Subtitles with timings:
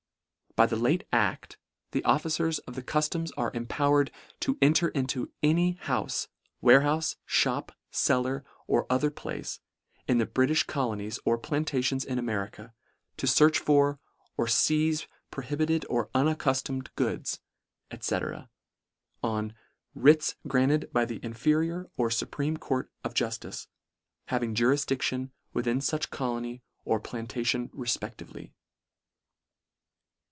[0.57, 1.55] By the late acf
[1.91, 6.27] the officers of the cuftoms are impowered" to enter into any houfe,"
[6.61, 9.61] warehoufe, fhop, cellar, or other place,"
[10.09, 12.73] in the Britifh colonies or plantations in" America,
[13.15, 14.01] to fearch for,
[14.35, 17.39] or feize prohibited" or unaccuftomed goods,"
[18.01, 18.19] &c.
[19.23, 19.53] on"
[19.95, 23.67] writs" granted by the inferior or fupreme court" of juftice,
[24.25, 28.51] having jurifdiclion within fuch" colony or plantation refpectively."